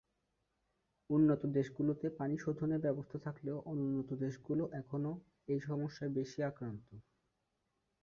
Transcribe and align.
উন্নত 1.09 1.41
দেশগুলোতে 1.57 2.05
পানি 2.17 2.35
শোধণের 2.37 2.83
ব্যবস্থা 2.85 3.17
থাকলেও 3.25 3.57
অনুন্নত 3.71 4.09
দেশগুলো 4.23 4.63
এখনো 4.81 5.11
এই 5.47 5.59
সমস্যায় 5.69 6.11
বেশি 6.17 6.39
আক্রান্ত। 6.43 6.87